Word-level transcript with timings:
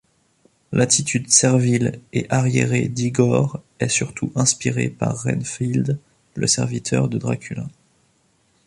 L'attitude 0.71 1.29
servile 1.29 2.01
et 2.11 2.25
arriérée 2.31 2.87
d'Igor 2.87 3.61
est 3.79 3.87
surtout 3.87 4.31
inspirée 4.33 4.89
par 4.89 5.21
Renfield, 5.21 5.99
le 6.33 6.47
serviteur 6.47 7.07
de 7.07 7.19
Dracula. 7.19 7.67